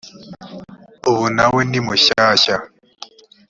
[1.09, 2.55] ubu na we ni mushyshya